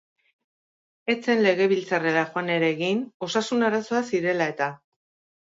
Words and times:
Ez 1.13 1.15
zen 1.27 1.43
Legebiltzarrera 1.47 2.23
joan 2.31 2.49
ere 2.55 2.71
egin, 2.77 3.05
osasun 3.29 3.69
arazoak 3.69 4.09
zirela-eta. 4.15 4.73